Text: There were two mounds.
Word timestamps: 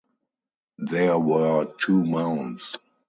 There 0.79 1.19
were 1.19 1.75
two 1.77 2.03
mounds. 2.03 2.75